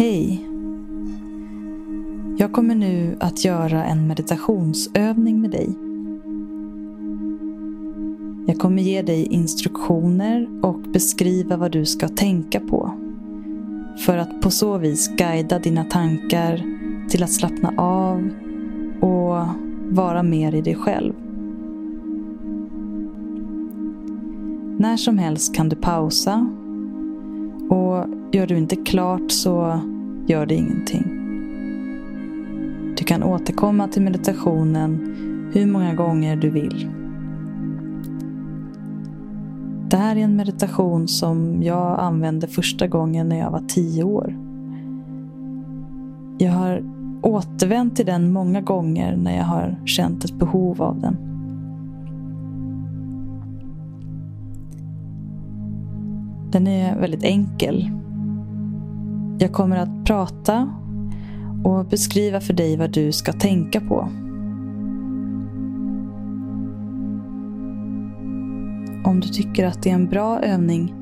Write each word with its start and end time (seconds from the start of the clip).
Hej! 0.00 0.46
Jag 2.38 2.52
kommer 2.52 2.74
nu 2.74 3.16
att 3.20 3.44
göra 3.44 3.84
en 3.84 4.06
meditationsövning 4.06 5.40
med 5.40 5.50
dig. 5.50 5.74
Jag 8.46 8.58
kommer 8.58 8.82
ge 8.82 9.02
dig 9.02 9.26
instruktioner 9.26 10.48
och 10.62 10.80
beskriva 10.80 11.56
vad 11.56 11.72
du 11.72 11.86
ska 11.86 12.08
tänka 12.08 12.60
på. 12.60 12.94
För 14.06 14.16
att 14.16 14.40
på 14.40 14.50
så 14.50 14.78
vis 14.78 15.08
guida 15.16 15.58
dina 15.58 15.84
tankar 15.84 16.62
till 17.10 17.22
att 17.22 17.32
slappna 17.32 17.72
av 17.76 18.30
och 19.00 19.46
vara 19.90 20.22
mer 20.22 20.54
i 20.54 20.60
dig 20.60 20.74
själv. 20.74 21.14
När 24.78 24.96
som 24.96 25.18
helst 25.18 25.54
kan 25.54 25.68
du 25.68 25.76
pausa 25.76 26.59
och 27.70 28.04
gör 28.32 28.46
du 28.46 28.58
inte 28.58 28.76
klart 28.76 29.30
så 29.30 29.80
gör 30.26 30.46
det 30.46 30.54
ingenting. 30.54 31.04
Du 32.96 33.04
kan 33.04 33.22
återkomma 33.22 33.88
till 33.88 34.02
meditationen 34.02 35.14
hur 35.54 35.66
många 35.66 35.94
gånger 35.94 36.36
du 36.36 36.50
vill. 36.50 36.90
Det 39.90 39.96
här 39.96 40.16
är 40.16 40.20
en 40.20 40.36
meditation 40.36 41.08
som 41.08 41.62
jag 41.62 42.00
använde 42.00 42.46
första 42.46 42.86
gången 42.86 43.28
när 43.28 43.38
jag 43.38 43.50
var 43.50 43.62
tio 43.68 44.04
år. 44.04 44.36
Jag 46.38 46.52
har 46.52 46.82
återvänt 47.22 47.96
till 47.96 48.06
den 48.06 48.32
många 48.32 48.60
gånger 48.60 49.16
när 49.16 49.36
jag 49.36 49.44
har 49.44 49.80
känt 49.84 50.24
ett 50.24 50.38
behov 50.38 50.82
av 50.82 51.00
den. 51.00 51.29
Den 56.52 56.66
är 56.66 57.00
väldigt 57.00 57.24
enkel. 57.24 57.90
Jag 59.38 59.52
kommer 59.52 59.76
att 59.76 60.04
prata 60.04 60.70
och 61.64 61.86
beskriva 61.86 62.40
för 62.40 62.54
dig 62.54 62.76
vad 62.76 62.90
du 62.90 63.12
ska 63.12 63.32
tänka 63.32 63.80
på. 63.80 64.08
Om 69.04 69.20
du 69.20 69.28
tycker 69.28 69.66
att 69.66 69.82
det 69.82 69.90
är 69.90 69.94
en 69.94 70.08
bra 70.08 70.40
övning 70.40 70.94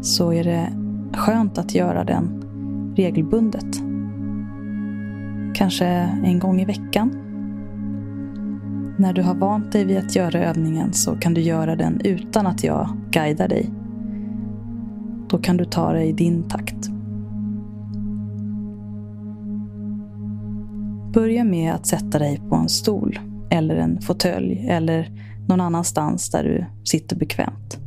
så 0.00 0.32
är 0.32 0.44
det 0.44 0.72
skönt 1.12 1.58
att 1.58 1.74
göra 1.74 2.04
den 2.04 2.44
regelbundet. 2.96 3.76
Kanske 5.54 5.86
en 6.24 6.38
gång 6.38 6.60
i 6.60 6.64
veckan. 6.64 7.18
När 8.98 9.12
du 9.12 9.22
har 9.22 9.34
vant 9.34 9.72
dig 9.72 9.84
vid 9.84 9.98
att 9.98 10.16
göra 10.16 10.44
övningen 10.44 10.92
så 10.92 11.16
kan 11.16 11.34
du 11.34 11.40
göra 11.40 11.76
den 11.76 12.00
utan 12.04 12.46
att 12.46 12.64
jag 12.64 12.88
guidar 13.10 13.48
dig. 13.48 13.70
Då 15.32 15.38
kan 15.38 15.56
du 15.56 15.64
ta 15.64 15.92
det 15.92 16.04
i 16.04 16.12
din 16.12 16.48
takt. 16.48 16.88
Börja 21.14 21.44
med 21.44 21.74
att 21.74 21.86
sätta 21.86 22.18
dig 22.18 22.40
på 22.48 22.54
en 22.54 22.68
stol 22.68 23.18
eller 23.50 23.76
en 23.76 24.00
fåtölj 24.00 24.66
eller 24.68 25.10
någon 25.48 25.60
annanstans 25.60 26.30
där 26.30 26.44
du 26.44 26.64
sitter 26.84 27.16
bekvämt. 27.16 27.78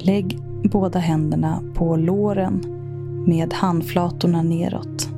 Lägg 0.00 0.38
båda 0.72 0.98
händerna 0.98 1.62
på 1.74 1.96
låren 1.96 2.62
med 3.26 3.52
handflatorna 3.52 4.42
neråt. 4.42 5.15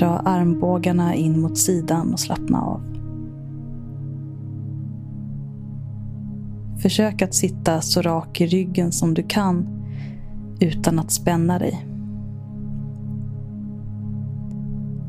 Dra 0.00 0.18
armbågarna 0.18 1.14
in 1.14 1.40
mot 1.40 1.58
sidan 1.58 2.12
och 2.12 2.20
slappna 2.20 2.62
av. 2.62 2.80
Försök 6.78 7.22
att 7.22 7.34
sitta 7.34 7.80
så 7.80 8.02
rak 8.02 8.40
i 8.40 8.46
ryggen 8.46 8.92
som 8.92 9.14
du 9.14 9.22
kan 9.22 9.68
utan 10.60 10.98
att 10.98 11.10
spänna 11.10 11.58
dig. 11.58 11.86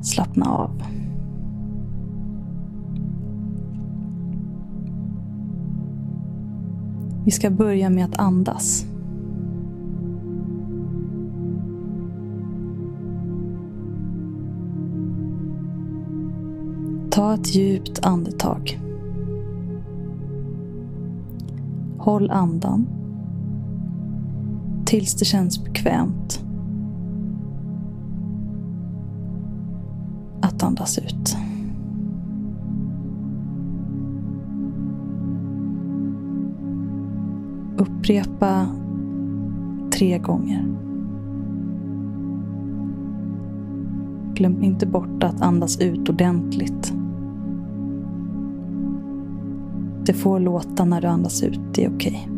Slappna 0.01 0.45
av. 0.45 0.83
Vi 7.25 7.31
ska 7.31 7.49
börja 7.49 7.89
med 7.89 8.05
att 8.05 8.17
andas. 8.17 8.90
Ta 17.21 17.33
ett 17.33 17.55
djupt 17.55 18.05
andetag. 18.05 18.79
Håll 21.97 22.31
andan 22.31 22.87
tills 24.85 25.13
det 25.13 25.25
känns 25.25 25.63
bekvämt 25.63 26.45
att 30.41 30.63
andas 30.63 30.97
ut. 30.97 31.37
Upprepa 37.77 38.65
tre 39.93 40.17
gånger. 40.17 40.65
Glöm 44.33 44.63
inte 44.63 44.85
bort 44.85 45.23
att 45.23 45.41
andas 45.41 45.79
ut 45.79 46.09
ordentligt. 46.09 46.93
Det 50.11 50.17
får 50.17 50.39
låta 50.39 50.85
när 50.85 51.01
du 51.01 51.07
andas 51.07 51.43
ut, 51.43 51.59
det 51.73 51.85
är 51.85 51.95
okej. 51.95 52.11
Okay. 52.11 52.37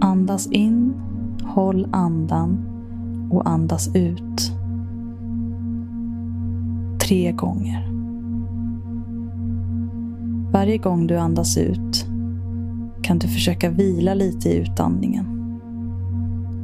Andas 0.00 0.46
in, 0.46 0.94
håll 1.42 1.88
andan 1.92 2.58
och 3.30 3.48
andas 3.48 3.96
ut. 3.96 4.52
Tre 7.00 7.32
gånger. 7.32 7.88
Varje 10.52 10.78
gång 10.78 11.06
du 11.06 11.16
andas 11.16 11.58
ut 11.58 12.06
kan 13.02 13.18
du 13.18 13.28
försöka 13.28 13.70
vila 13.70 14.14
lite 14.14 14.48
i 14.48 14.56
utandningen 14.56 15.41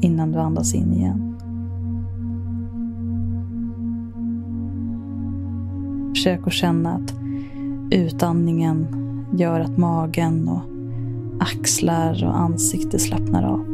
innan 0.01 0.33
du 0.33 0.39
andas 0.39 0.75
in 0.75 0.93
igen. 0.93 1.35
Försök 6.15 6.47
att 6.47 6.53
känna 6.53 6.95
att 6.95 7.15
utandningen 7.91 8.87
gör 9.37 9.61
att 9.61 9.79
magen 9.79 10.49
och 10.49 10.63
axlar 11.41 12.25
och 12.25 12.39
ansikte 12.39 12.99
slappnar 12.99 13.43
av. 13.43 13.65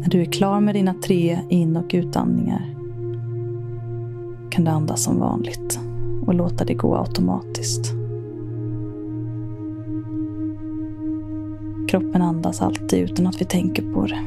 När 0.00 0.08
du 0.08 0.20
är 0.20 0.32
klar 0.32 0.60
med 0.60 0.74
dina 0.74 0.94
tre 0.94 1.38
in 1.48 1.76
och 1.76 1.90
utandningar 1.94 2.79
kan 4.50 4.64
du 4.64 4.70
andas 4.70 5.02
som 5.02 5.18
vanligt 5.18 5.80
och 6.26 6.34
låta 6.34 6.64
det 6.64 6.74
gå 6.74 6.96
automatiskt. 6.96 7.92
Kroppen 11.88 12.22
andas 12.22 12.62
alltid 12.62 12.98
utan 12.98 13.26
att 13.26 13.40
vi 13.40 13.44
tänker 13.44 13.82
på 13.92 14.06
det. 14.06 14.22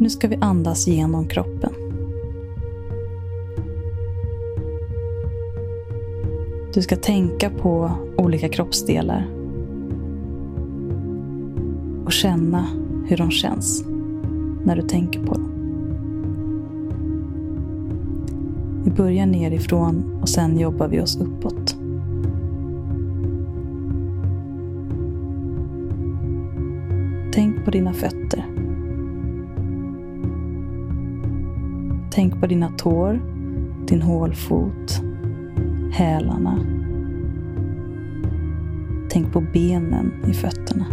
Nu 0.00 0.10
ska 0.10 0.28
vi 0.28 0.36
andas 0.40 0.86
genom 0.86 1.28
kroppen. 1.28 1.72
Du 6.74 6.82
ska 6.82 6.96
tänka 6.96 7.50
på 7.50 7.90
olika 8.16 8.48
kroppsdelar 8.48 9.37
och 12.08 12.12
känna 12.12 12.66
hur 13.06 13.16
de 13.16 13.30
känns 13.30 13.84
när 14.64 14.76
du 14.76 14.82
tänker 14.82 15.20
på 15.20 15.34
dem. 15.34 15.50
Vi 18.84 18.90
börjar 18.90 19.26
nerifrån 19.26 20.18
och 20.22 20.28
sen 20.28 20.58
jobbar 20.58 20.88
vi 20.88 21.00
oss 21.00 21.20
uppåt. 21.20 21.76
Tänk 27.32 27.64
på 27.64 27.70
dina 27.70 27.92
fötter. 27.92 28.44
Tänk 32.10 32.40
på 32.40 32.46
dina 32.46 32.68
tår, 32.68 33.20
din 33.86 34.02
hålfot, 34.02 35.02
hälarna. 35.92 36.58
Tänk 39.10 39.32
på 39.32 39.40
benen 39.40 40.12
i 40.26 40.32
fötterna 40.32 40.86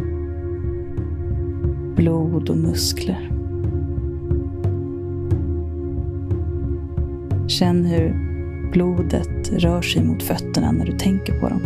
blod 1.95 2.49
och 2.49 2.57
muskler. 2.57 3.31
Känn 7.47 7.85
hur 7.85 8.13
blodet 8.71 9.51
rör 9.51 9.81
sig 9.81 10.03
mot 10.03 10.23
fötterna 10.23 10.71
när 10.71 10.85
du 10.85 10.91
tänker 10.91 11.39
på 11.39 11.49
dem. 11.49 11.61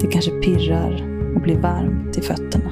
Det 0.00 0.06
kanske 0.06 0.30
pirrar 0.30 1.04
och 1.34 1.40
blir 1.40 1.58
varmt 1.58 2.18
i 2.18 2.20
fötterna. 2.20 2.70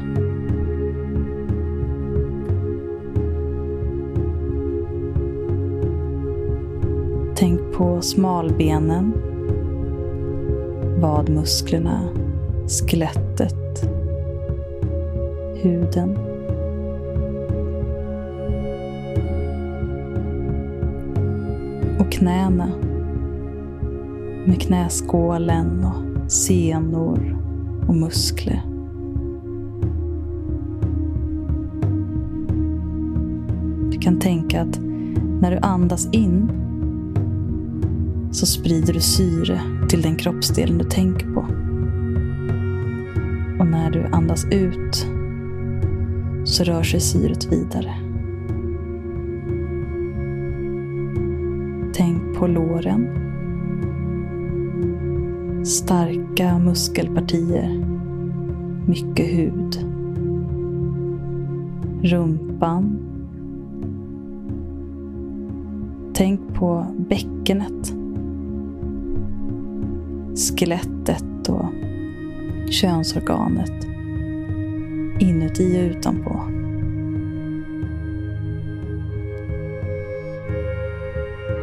Tänk 7.34 7.72
på 7.72 8.02
smalbenen, 8.02 9.12
vadmusklerna, 11.00 12.08
skelettet, 12.68 13.59
huden. 15.62 16.18
Och 21.98 22.12
knäna 22.12 22.70
med 24.46 24.60
knäskålen 24.60 25.84
och 25.84 26.30
senor 26.32 27.38
och 27.88 27.94
muskler. 27.94 28.62
Du 33.90 33.98
kan 33.98 34.18
tänka 34.18 34.62
att 34.62 34.80
när 35.40 35.50
du 35.50 35.58
andas 35.58 36.08
in 36.12 36.50
så 38.32 38.46
sprider 38.46 38.92
du 38.92 39.00
syre 39.00 39.60
till 39.88 40.02
den 40.02 40.16
kroppsdelen 40.16 40.78
du 40.78 40.84
tänker 40.84 41.26
på. 41.26 41.40
Och 43.60 43.66
när 43.66 43.90
du 43.90 44.06
andas 44.12 44.44
ut 44.50 45.06
så 46.50 46.64
rör 46.64 46.82
sig 46.82 47.00
syret 47.00 47.52
vidare. 47.52 47.94
Tänk 51.94 52.38
på 52.38 52.46
låren. 52.46 53.08
Starka 55.64 56.58
muskelpartier. 56.58 57.84
Mycket 58.86 59.26
hud. 59.26 59.86
Rumpan. 62.02 62.98
Tänk 66.14 66.54
på 66.54 66.86
bäckenet 67.08 67.94
skelettet 70.36 71.48
och 71.48 71.66
könsorganet 72.70 73.89
inuti 75.58 75.78
och 75.78 75.96
utanpå. 75.96 76.42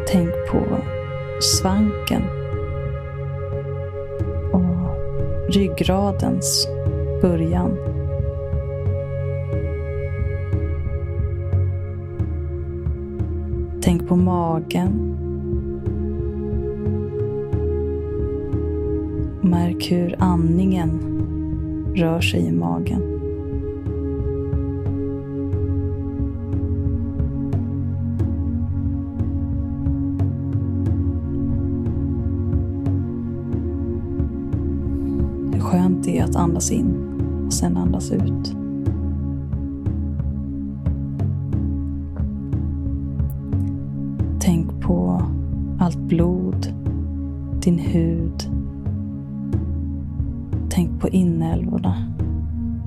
Tänk 0.08 0.30
på 0.52 0.60
svanken 1.42 2.22
och 4.52 5.54
ryggradens 5.54 6.68
början. 7.22 7.78
Tänk 13.82 14.08
på 14.08 14.16
magen 14.16 15.14
Märk 19.42 19.92
hur 19.92 20.16
andningen 20.20 20.90
rör 21.96 22.22
sig 22.22 22.48
i 22.48 22.52
magen. 22.52 23.17
Skönt 35.68 36.04
det 36.04 36.20
är 36.20 36.24
att 36.24 36.36
andas 36.36 36.72
in 36.72 36.96
och 37.46 37.54
sen 37.54 37.78
andas 37.78 38.12
ut. 38.12 38.56
Tänk 44.40 44.82
på 44.82 45.22
allt 45.80 46.00
blod, 46.00 46.74
din 47.62 47.80
hud, 47.80 48.58
Tänk 50.78 51.02
på 51.02 51.10
inälvorna 51.10 52.14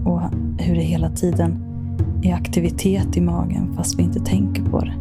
och 0.04 0.20
hur 0.58 0.74
det 0.74 0.82
hela 0.82 1.10
tiden 1.10 1.62
är 2.22 2.34
aktivitet 2.34 3.16
i 3.16 3.20
magen 3.20 3.74
fast 3.76 3.98
vi 3.98 4.02
inte 4.02 4.20
tänker 4.20 4.62
på 4.62 4.80
det. 4.80 4.99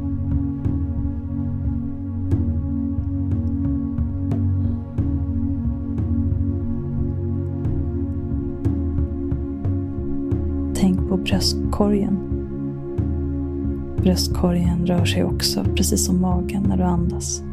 Bröstkorgen. 11.39 12.19
Bröstkorgen 14.01 14.86
rör 14.86 15.06
sig 15.06 15.24
också, 15.24 15.65
precis 15.75 16.06
som 16.06 16.21
magen, 16.21 16.63
när 16.63 16.77
du 16.77 16.83
andas. 16.83 17.44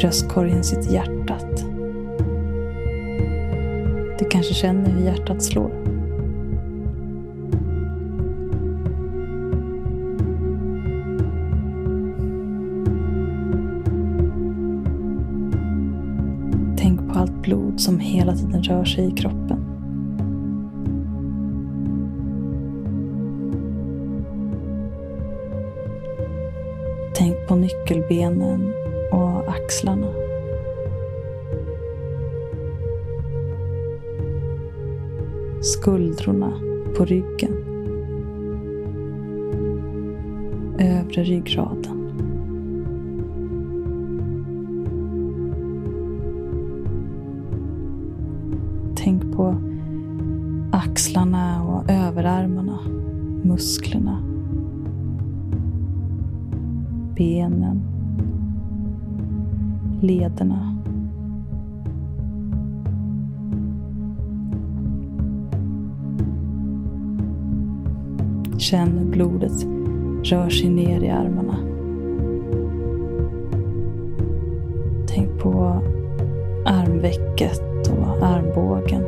bröstkorgen 0.00 0.64
sitter 0.64 0.92
hjärtat. 0.92 1.64
Du 4.18 4.24
kanske 4.30 4.54
känner 4.54 4.90
hur 4.90 5.04
hjärtat 5.04 5.42
slår. 5.42 5.89
Som 17.80 17.98
hela 17.98 18.36
tiden 18.36 18.62
rör 18.62 18.84
sig 18.84 19.06
i 19.06 19.10
kroppen. 19.10 19.64
Tänk 27.14 27.48
på 27.48 27.56
nyckelbenen 27.56 28.72
och 29.12 29.50
axlarna. 29.50 30.12
Skuldrorna 35.62 36.52
på 36.96 37.04
ryggen. 37.04 37.52
Övre 40.78 41.24
ryggraden. 41.24 41.99
Musklerna, 53.60 54.22
benen 57.16 57.82
lederna. 60.02 60.76
Känn 68.58 68.98
hur 68.98 69.10
blodet 69.10 69.66
rör 70.24 70.48
sig 70.48 70.70
ner 70.70 71.02
i 71.02 71.10
armarna. 71.10 71.56
Tänk 75.06 75.38
på 75.38 75.82
armvecket 76.66 77.88
och 77.88 78.26
armbågen. 78.26 79.02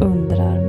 Underarmen. 0.00 0.67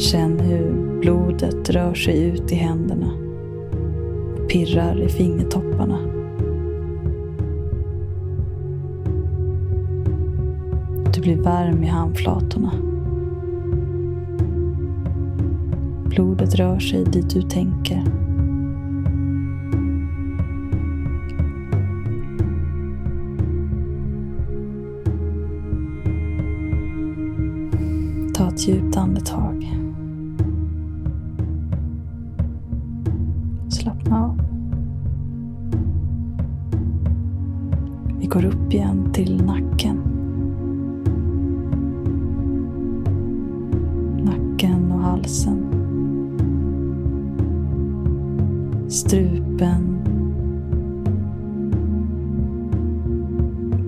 Känn 0.00 0.40
hur 0.40 1.00
blodet 1.00 1.70
rör 1.70 1.94
sig 1.94 2.22
ut 2.22 2.52
i 2.52 2.54
händerna 2.54 3.12
och 4.34 4.48
pirrar 4.48 5.02
i 5.02 5.08
fingertopparna. 5.08 5.98
Du 11.14 11.20
blir 11.20 11.36
varm 11.36 11.82
i 11.82 11.86
handflatorna. 11.86 12.72
Blodet 16.04 16.54
rör 16.54 16.78
sig 16.78 17.04
dit 17.04 17.30
du 17.30 17.42
tänker. 17.42 18.04
Ta 28.34 28.48
ett 28.48 28.68
djupt 28.68 28.96
andetag. 28.96 29.59
Går 38.30 38.44
upp 38.44 38.72
igen 38.72 39.12
till 39.12 39.44
nacken. 39.44 39.96
Nacken 44.24 44.92
och 44.92 45.00
halsen. 45.00 45.66
Strupen. 48.88 49.96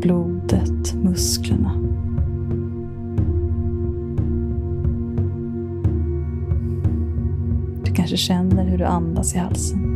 Blodet, 0.00 0.94
musklerna. 0.94 1.72
Du 7.84 7.92
kanske 7.92 8.16
känner 8.16 8.64
hur 8.64 8.78
du 8.78 8.84
andas 8.84 9.34
i 9.34 9.38
halsen. 9.38 9.91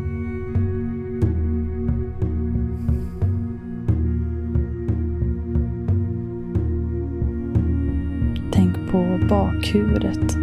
Bakhuvudet. 9.18 10.37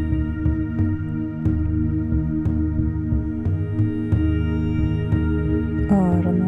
Öronen. 5.91 6.42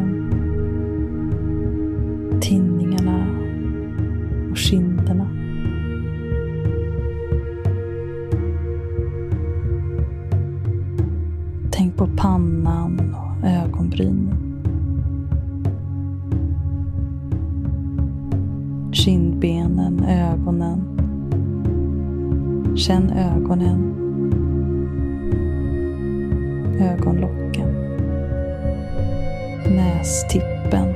Nästippen. 30.16 30.94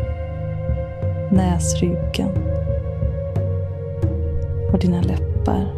Näsryggen. 1.33 2.31
Och 4.73 4.79
dina 4.79 5.03
läppar. 5.03 5.75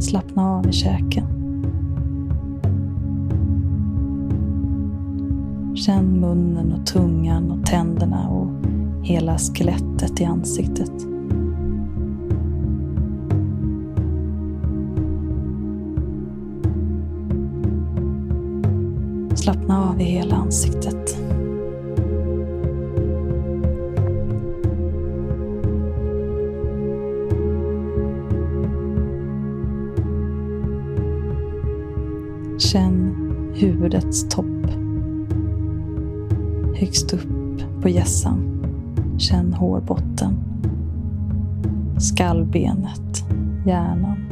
Slappna 0.00 0.56
av 0.56 0.68
i 0.68 0.72
käken. 0.72 1.24
Känn 5.76 6.20
munnen 6.20 6.72
och 6.72 6.86
tungan 6.86 7.50
och 7.50 7.66
tänderna 7.66 8.28
och 8.28 8.48
hela 9.06 9.38
skelettet 9.38 10.20
i 10.20 10.24
ansiktet. 10.24 11.07
Slappna 19.48 19.88
av 19.90 20.00
i 20.00 20.04
hela 20.04 20.36
ansiktet. 20.36 21.18
Känn 32.58 33.14
huvudets 33.54 34.28
topp. 34.28 34.44
Högst 36.74 37.12
upp 37.12 37.82
på 37.82 37.88
hjässan. 37.88 38.64
Känn 39.18 39.52
hårbotten. 39.52 40.32
Skallbenet. 41.98 43.24
Hjärnan. 43.66 44.27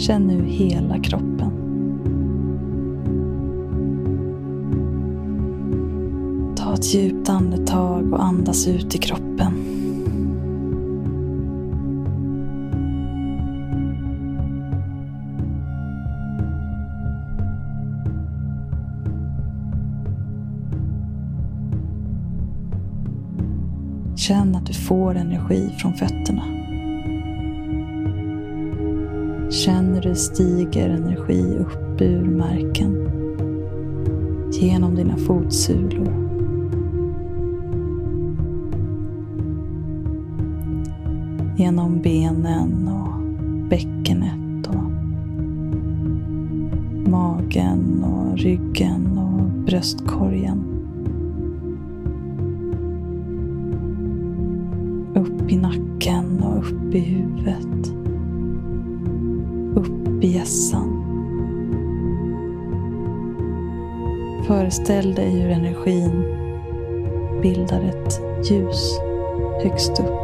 Känn 0.00 0.26
nu 0.26 0.44
hela 0.44 0.98
kroppen. 0.98 1.50
Ta 6.56 6.74
ett 6.74 6.94
djupt 6.94 7.28
andetag 7.28 8.12
och 8.12 8.24
andas 8.24 8.68
ut 8.68 8.94
i 8.94 8.98
kroppen. 8.98 9.52
Känn 24.16 24.54
att 24.54 24.66
du 24.66 24.72
får 24.72 25.14
energi 25.14 25.74
från 25.78 25.94
fötterna. 25.94 26.59
Känn 29.64 29.94
hur 29.94 30.02
det 30.02 30.14
stiger 30.14 30.88
energi 30.88 31.56
upp 31.58 32.00
ur 32.00 32.24
marken. 32.24 33.10
Genom 34.52 34.94
dina 34.94 35.16
fotsulor. 35.16 36.12
Genom 41.56 42.00
benen 42.02 42.88
och 42.88 43.22
bäckenet 43.68 44.66
och 44.66 44.90
magen 47.10 48.04
och 48.04 48.38
ryggen 48.38 49.18
och 49.18 49.64
bröstkorgen. 49.66 50.64
Upp 55.14 55.52
i 55.52 55.56
nacken 55.56 56.42
och 56.42 56.58
upp 56.58 56.94
i 56.94 56.98
huvudet. 57.00 57.79
Upp. 60.50 61.10
Föreställ 64.46 65.14
dig 65.14 65.30
hur 65.30 65.50
energin 65.50 66.24
bildar 67.42 67.82
ett 67.82 68.20
ljus 68.50 69.00
högst 69.62 69.90
upp. 69.90 70.20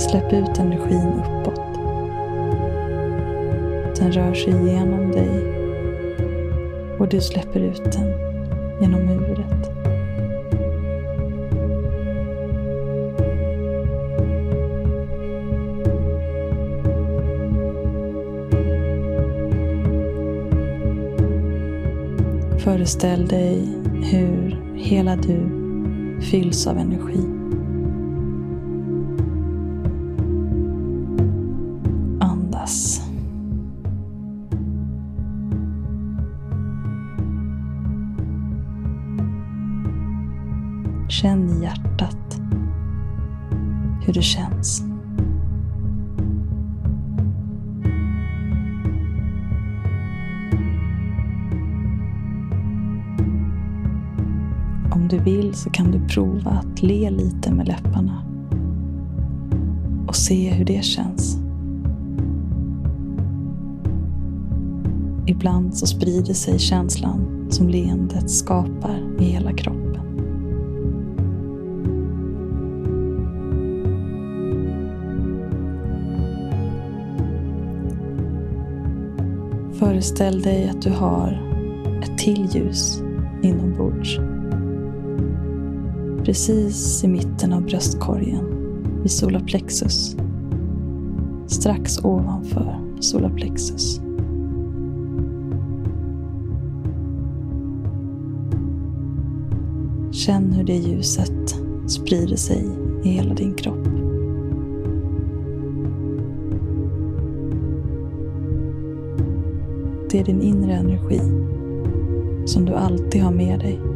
Släpp 0.00 0.32
ut 0.32 0.58
energin 0.58 1.12
uppåt. 1.12 1.74
Den 3.98 4.12
rör 4.12 4.34
sig 4.34 4.52
igenom 4.52 5.12
dig 5.12 5.30
och 6.98 7.08
du 7.08 7.20
släpper 7.20 7.60
ut 7.60 7.92
den 7.92 8.12
genom 8.80 9.08
huvudet. 9.08 9.75
Föreställ 22.66 23.26
dig 23.26 23.68
hur 24.02 24.74
hela 24.76 25.16
du 25.16 25.50
fylls 26.20 26.66
av 26.66 26.78
energi. 26.78 27.20
Andas. 32.20 33.02
Känn 41.08 41.50
i 41.50 41.62
hjärtat 41.62 42.40
hur 44.06 44.12
det 44.12 44.22
känns. 44.22 44.95
om 55.06 55.10
du 55.10 55.18
vill 55.18 55.54
så 55.54 55.70
kan 55.70 55.90
du 55.90 56.08
prova 56.08 56.50
att 56.50 56.82
le 56.82 57.10
lite 57.10 57.52
med 57.52 57.68
läpparna 57.68 58.22
och 60.08 60.16
se 60.16 60.50
hur 60.50 60.64
det 60.64 60.84
känns. 60.84 61.38
Ibland 65.26 65.76
så 65.76 65.86
sprider 65.86 66.34
sig 66.34 66.58
känslan 66.58 67.46
som 67.50 67.68
leendet 67.68 68.30
skapar 68.30 69.16
i 69.20 69.24
hela 69.24 69.52
kroppen. 69.52 70.02
Föreställ 79.72 80.42
dig 80.42 80.68
att 80.68 80.82
du 80.82 80.90
har 80.90 81.42
ett 82.02 82.18
till 82.18 82.48
ljus 82.54 83.02
inombords 83.42 84.18
Precis 86.26 87.04
i 87.04 87.08
mitten 87.08 87.52
av 87.52 87.62
bröstkorgen, 87.62 88.44
vid 89.02 89.10
solarplexus. 89.10 90.16
Strax 91.46 92.04
ovanför 92.04 92.80
solarplexus. 93.00 94.00
Känn 100.10 100.52
hur 100.52 100.64
det 100.64 100.76
ljuset 100.76 101.54
sprider 101.86 102.36
sig 102.36 102.66
i 103.04 103.08
hela 103.08 103.34
din 103.34 103.54
kropp. 103.54 103.84
Det 110.10 110.20
är 110.20 110.24
din 110.24 110.42
inre 110.42 110.72
energi 110.72 111.20
som 112.46 112.64
du 112.64 112.72
alltid 112.74 113.22
har 113.22 113.32
med 113.32 113.60
dig 113.60 113.95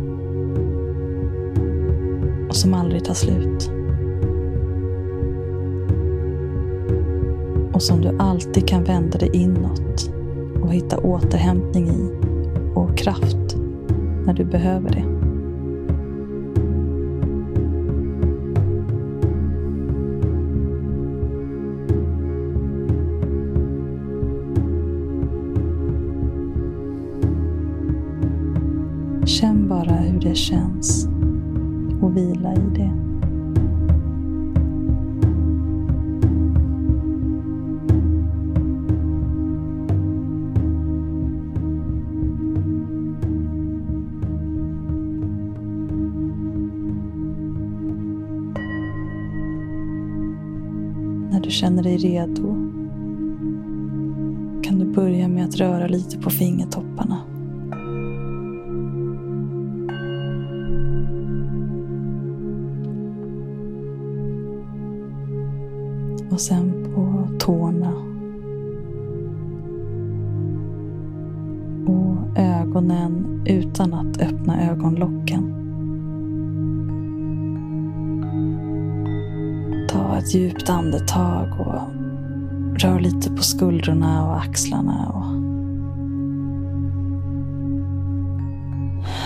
och 2.50 2.56
som 2.56 2.74
aldrig 2.74 3.04
tar 3.04 3.14
slut. 3.14 3.70
Och 7.72 7.82
som 7.82 8.00
du 8.00 8.16
alltid 8.18 8.68
kan 8.68 8.84
vända 8.84 9.18
dig 9.18 9.30
inåt 9.32 10.10
och 10.62 10.72
hitta 10.72 10.98
återhämtning 10.98 11.88
i 11.88 12.10
och 12.74 12.98
kraft 12.98 13.56
när 14.26 14.32
du 14.32 14.44
behöver 14.44 14.90
det. 14.90 15.09
Du 51.50 51.54
känner 51.54 51.82
dig 51.82 51.96
redo 51.96 52.54
kan 54.62 54.78
du 54.78 54.84
börja 54.84 55.28
med 55.28 55.44
att 55.44 55.56
röra 55.56 55.86
lite 55.86 56.18
på 56.18 56.30
fingertopparna. 56.30 57.18
och 66.30 66.40
sen 66.40 66.92
på 66.94 67.28
tårna. 67.38 67.92
Och 71.86 72.38
ögonen 72.38 73.42
utan 73.46 73.94
att 73.94 74.22
öppna 74.22 74.70
ögonlocken. 74.70 75.49
Ta 80.10 80.18
ett 80.18 80.34
djupt 80.34 80.70
andetag 80.70 81.60
och 81.60 81.82
rör 82.80 83.00
lite 83.00 83.30
på 83.30 83.42
skuldrorna 83.42 84.26
och 84.26 84.40
axlarna. 84.40 85.12
Och 85.14 85.24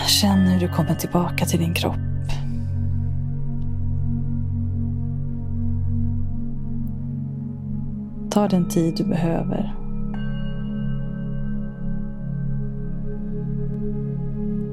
Känn 0.07 0.39
hur 0.39 0.59
du 0.59 0.67
kommer 0.67 0.95
tillbaka 0.95 1.45
till 1.45 1.59
din 1.59 1.73
kropp. 1.73 1.95
Ta 8.29 8.47
den 8.47 8.69
tid 8.69 8.93
du 8.97 9.03
behöver. 9.03 9.75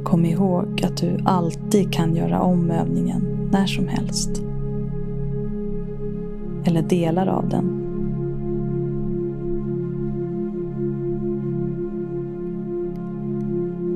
Kom 0.04 0.24
ihåg 0.24 0.84
att 0.84 0.96
du 0.96 1.18
alltid 1.24 1.92
kan 1.92 2.16
göra 2.16 2.40
om 2.40 2.70
övningen 2.70 3.48
när 3.52 3.66
som 3.66 3.88
helst. 3.88 4.42
Eller 6.64 6.82
delar 6.82 7.26
av 7.26 7.48
den. 7.48 7.78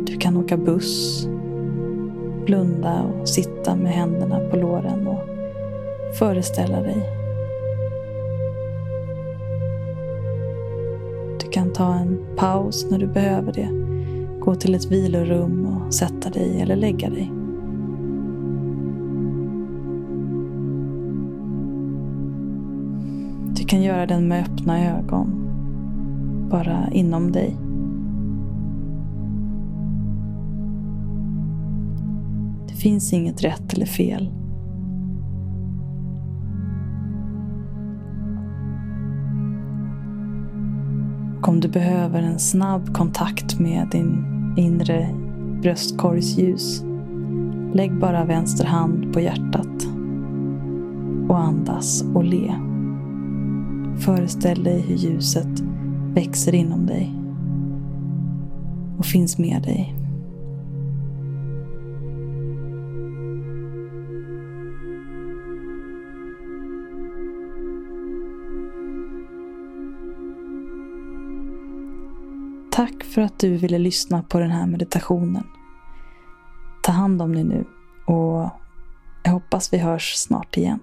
Du 0.06 0.16
kan 0.16 0.36
åka 0.36 0.56
buss, 0.56 1.26
blunda 2.46 3.02
och 3.02 3.28
sitta 3.28 3.76
med 3.76 3.92
händerna 3.92 4.40
på 4.50 4.56
låren 4.56 5.06
och 5.06 5.22
föreställa 6.18 6.80
dig 6.80 7.16
Du 11.46 11.50
kan 11.50 11.72
ta 11.72 11.94
en 11.94 12.18
paus 12.36 12.86
när 12.90 12.98
du 12.98 13.06
behöver 13.06 13.52
det. 13.52 13.68
Gå 14.40 14.54
till 14.54 14.74
ett 14.74 14.84
vilorum 14.84 15.66
och 15.66 15.94
sätta 15.94 16.30
dig 16.30 16.60
eller 16.60 16.76
lägga 16.76 17.10
dig. 17.10 17.35
Du 23.66 23.70
kan 23.70 23.82
göra 23.82 24.06
den 24.06 24.28
med 24.28 24.44
öppna 24.44 24.98
ögon. 24.98 25.48
Bara 26.50 26.90
inom 26.92 27.32
dig. 27.32 27.56
Det 32.68 32.74
finns 32.74 33.12
inget 33.12 33.44
rätt 33.44 33.72
eller 33.72 33.86
fel. 33.86 34.30
Och 41.38 41.48
om 41.48 41.60
du 41.60 41.68
behöver 41.68 42.22
en 42.22 42.38
snabb 42.38 42.94
kontakt 42.94 43.60
med 43.60 43.88
din 43.92 44.24
inre 44.56 45.08
bröstkorgsljus, 45.62 46.84
lägg 47.74 48.00
bara 48.00 48.24
vänster 48.24 48.64
hand 48.64 49.12
på 49.12 49.20
hjärtat 49.20 49.86
och 51.28 51.38
andas 51.38 52.04
och 52.14 52.24
le. 52.24 52.65
Föreställ 53.98 54.64
dig 54.64 54.80
hur 54.80 54.96
ljuset 54.96 55.60
växer 56.14 56.54
inom 56.54 56.86
dig 56.86 57.14
och 58.98 59.06
finns 59.06 59.38
med 59.38 59.62
dig 59.62 59.96
Tack 72.76 73.04
för 73.04 73.22
att 73.22 73.38
du 73.38 73.56
ville 73.56 73.78
lyssna 73.78 74.22
på 74.22 74.38
den 74.38 74.50
här 74.50 74.66
meditationen. 74.66 75.46
Ta 76.82 76.92
hand 76.92 77.22
om 77.22 77.34
dig 77.34 77.44
nu 77.44 77.64
och 78.06 78.50
jag 79.22 79.32
hoppas 79.32 79.72
vi 79.72 79.78
hörs 79.78 80.14
snart 80.14 80.56
igen. 80.56 80.80